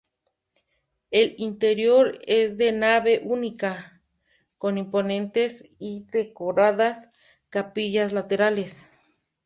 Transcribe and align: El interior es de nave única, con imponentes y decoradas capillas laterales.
El 1.11 1.35
interior 1.37 2.17
es 2.25 2.57
de 2.57 2.71
nave 2.71 3.21
única, 3.23 4.01
con 4.57 4.79
imponentes 4.79 5.69
y 5.77 6.07
decoradas 6.11 7.11
capillas 7.51 8.11
laterales. 8.11 8.89